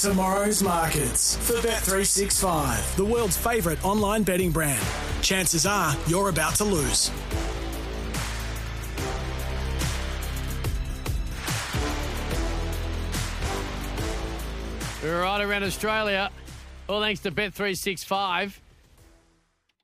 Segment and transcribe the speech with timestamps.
[0.00, 4.82] Tomorrow's markets for Bet365, the world's favourite online betting brand.
[5.20, 7.10] Chances are you're about to lose.
[15.02, 16.30] We're right around Australia.
[16.88, 18.58] All thanks to Bet365.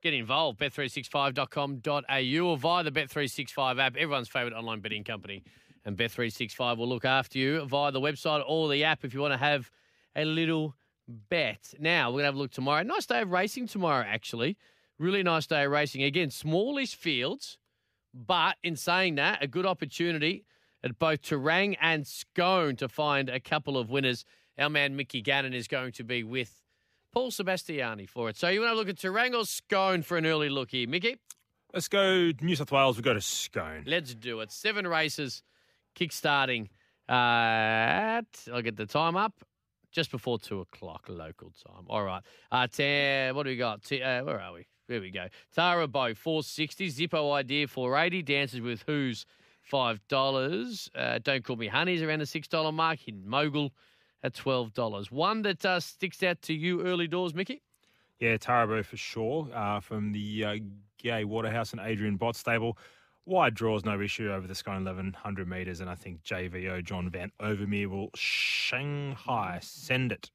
[0.03, 5.43] Get involved, bet365.com.au or via the Bet365 app, everyone's favourite online betting company.
[5.85, 9.35] And Bet365 will look after you via the website or the app if you want
[9.35, 9.71] to have
[10.17, 10.75] a little
[11.07, 11.75] bet.
[11.79, 12.83] Now, we're going to have a look tomorrow.
[12.83, 14.57] Nice day of racing tomorrow, actually.
[14.99, 16.03] Really nice day of racing.
[16.03, 17.59] Again, smallish fields,
[18.15, 20.45] but in saying that, a good opportunity
[20.83, 24.25] at both Terang and Scone to find a couple of winners.
[24.59, 26.63] Our man Mickey Gannon is going to be with
[27.13, 28.37] Paul Sebastiani for it.
[28.37, 31.17] So you want to look at Terang or Scone for an early look here, Mickey?
[31.75, 32.97] Let's go New South Wales.
[32.97, 33.85] We go to Scone.
[33.87, 34.51] Let's do it.
[34.51, 35.43] Seven races
[35.95, 36.71] kick-starting
[37.09, 39.35] uh, at, I'll get the time up,
[39.97, 41.87] just before two o'clock local time.
[41.89, 42.23] All right.
[42.53, 43.83] Uh, what do we got?
[43.83, 44.67] T- uh, where are we?
[44.89, 45.27] There we go.
[45.55, 46.91] Tara Bow, 460.
[46.91, 48.23] Zippo Idea, 480.
[48.23, 49.25] Dances with Who's,
[49.73, 50.91] $5.
[50.95, 52.99] Uh, Don't Call Me Honey's around the $6 mark.
[52.99, 53.73] Hidden Mogul
[54.23, 55.11] at $12.
[55.11, 57.63] One that uh, sticks out to you early doors, Mickey?
[58.21, 59.49] Yeah, Tarabu for sure.
[59.53, 60.57] Uh, from the uh,
[61.03, 62.77] Gai Waterhouse and Adrian Bott stable.
[63.29, 67.33] Wide draws, no issue over the Scone 1100 metres, and I think JVO John Van
[67.43, 70.31] Overmeire will Shanghai send it.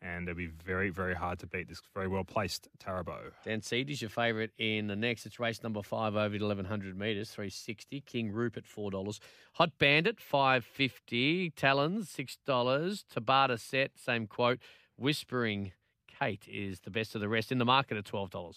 [0.00, 3.32] And it'll be very, very hard to beat this very well placed Tarabo.
[3.44, 5.26] Dan Seed is your favourite in the next.
[5.26, 8.00] It's race number five over the 1100 metres, 360.
[8.02, 9.18] King Rupert, $4.
[9.54, 13.04] Hot Bandit, 550 Talons, $6.
[13.12, 14.60] Tabata Set, same quote.
[14.96, 15.72] Whispering
[16.06, 18.54] Kate is the best of the rest in the market at $12.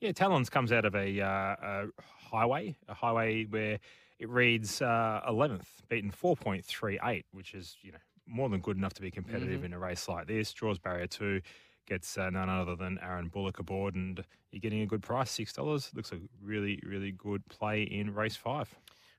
[0.00, 1.86] Yeah, Talons comes out of a, uh, a
[2.30, 3.78] highway, a highway where
[4.18, 9.02] it reads uh, 11th, beaten 4.38, which is, you know, more than good enough to
[9.02, 9.66] be competitive Mhm.
[9.66, 10.52] in a race like this.
[10.52, 11.40] Draws barrier two,
[11.86, 15.94] gets uh, none other than Aaron Bullock aboard, and you're getting a good price, $6.
[15.94, 18.74] Looks a really, really good play in race five.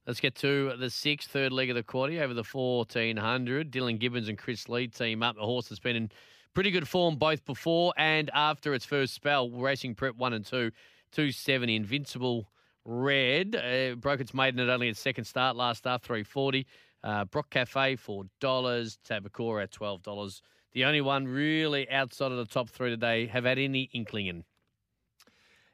[0.08, 3.72] Let's get to the sixth, third leg of the quarter over the 1400.
[3.72, 5.36] Dylan Gibbons and Chris Lee team up.
[5.36, 6.12] The horse has been in
[6.56, 9.52] pretty good form both before and after its first spell.
[9.52, 10.72] Racing Prep 1 and 2,
[11.12, 11.76] 270.
[11.76, 12.50] Invincible
[12.86, 16.66] Red uh, broke its maiden at only its second start last start, 340.
[17.04, 18.30] Uh, Brock Cafe, $4.
[18.42, 20.42] Tabacora at $12.
[20.74, 24.28] The only one really outside of the top three today have had any inkling.
[24.28, 24.44] In.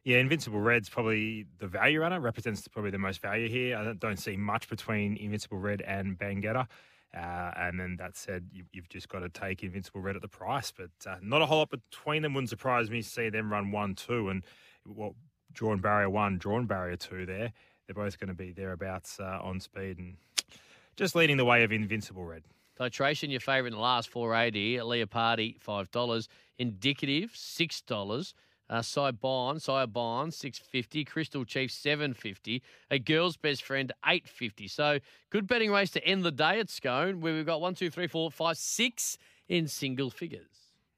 [0.03, 3.78] Yeah, Invincible Red's probably the value runner, represents probably the most value here.
[3.78, 6.68] I don't see much between Invincible Red and Bangetta.
[7.16, 10.29] Uh, and then that said, you, you've just got to take Invincible Red at the
[10.29, 12.33] price, but uh, not a whole lot between them.
[12.33, 14.44] Wouldn't surprise me to see them run 1 2 and
[14.85, 15.13] what
[15.51, 17.51] drawn barrier 1, drawn barrier 2 there.
[17.85, 20.16] They're both going to be thereabouts uh, on speed and
[20.95, 22.44] just leading the way of Invincible Red.
[22.79, 24.78] Titration, your favourite in the last 480.
[24.78, 26.28] Leopardi, $5.
[26.57, 28.33] Indicative, $6.
[28.72, 35.00] Uh, Cy Bond, Cy Bond, 650 Crystal Chief, 750 A girl's best friend, 850 So
[35.30, 38.08] good betting race to end the day at Scone, where we've got one, two, three,
[38.08, 39.18] four, five, six
[39.50, 40.48] in single figures.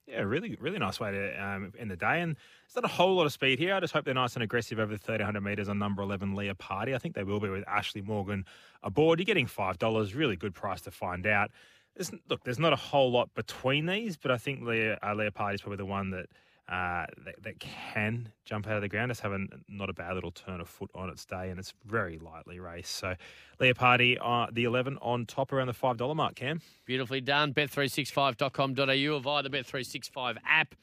[0.05, 2.21] Yeah, really, really nice way to um, end the day.
[2.21, 3.73] And there's not a whole lot of speed here.
[3.73, 6.93] I just hope they're nice and aggressive over the 1300 metres on number 11, Leopardi.
[6.93, 8.45] I think they will be with Ashley Morgan
[8.83, 9.17] aboard.
[9.17, 11.49] You're getting $5, really good price to find out.
[11.95, 15.55] There's, look, there's not a whole lot between these, but I think Leah, uh, Leopardi
[15.55, 16.25] is probably the one that,
[16.69, 19.11] uh, that that can jump out of the ground.
[19.11, 22.17] It's having not a bad little turn of foot on its day, and it's very
[22.19, 22.95] lightly raced.
[22.95, 23.15] So
[23.59, 26.61] Leopardi, uh, the 11 on top around the $5 mark, Cam.
[26.85, 27.53] Beautifully done.
[27.53, 30.75] Bet365.com.au or via the Bet365 app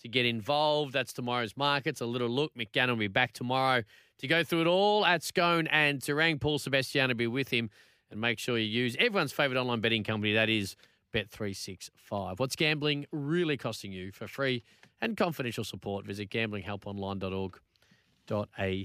[0.00, 0.92] to get involved.
[0.92, 2.00] That's tomorrow's markets.
[2.00, 2.52] A little look.
[2.54, 3.82] McGann will be back tomorrow
[4.18, 6.40] to go through it all at Scone and Terang.
[6.40, 7.70] Paul Sebastian will be with him.
[8.10, 10.76] And make sure you use everyone's favourite online betting company, that is
[11.12, 12.38] Bet365.
[12.38, 14.12] What's gambling really costing you?
[14.12, 14.62] For free
[15.00, 18.84] and confidential support, visit gamblinghelponline.org.au.